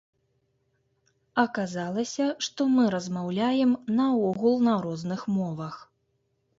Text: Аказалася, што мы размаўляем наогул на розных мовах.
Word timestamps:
Аказалася, 1.43 2.25
што 2.47 2.61
мы 2.79 2.83
размаўляем 2.97 3.79
наогул 4.03 4.61
на 4.73 4.79
розных 4.89 5.21
мовах. 5.39 5.75